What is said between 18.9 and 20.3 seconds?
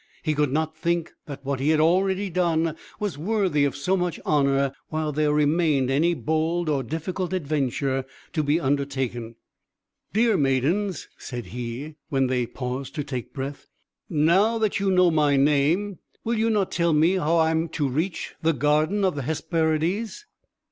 of the Hesperides?"